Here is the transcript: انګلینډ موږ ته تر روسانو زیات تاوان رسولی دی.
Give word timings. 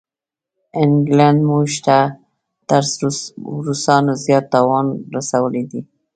انګلینډ 0.81 1.39
موږ 1.49 1.69
ته 1.85 1.97
تر 2.69 2.81
روسانو 3.67 4.13
زیات 4.25 4.45
تاوان 4.53 4.87
رسولی 5.15 5.63
دی. 5.71 5.81